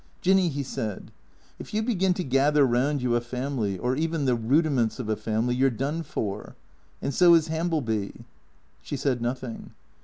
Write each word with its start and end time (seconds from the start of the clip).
"Jinny," 0.21 0.49
he 0.49 0.63
said, 0.63 1.11
"if 1.59 1.75
you 1.75 1.83
begin 1.83 2.15
to 2.15 2.23
gather 2.23 2.65
round 2.65 3.03
you 3.03 3.15
a 3.15 3.21
family, 3.21 3.77
or 3.77 3.95
even 3.95 4.25
the 4.25 4.33
rudiments 4.33 4.97
of 4.97 5.07
a 5.09 5.15
family, 5.15 5.53
you 5.53 5.67
're 5.67 5.69
done 5.69 6.01
for. 6.01 6.55
And 7.03 7.13
so 7.13 7.35
is 7.35 7.49
Hambleby." 7.49 8.25
She 8.81 8.97
said 8.97 9.21
nothing. 9.21 9.73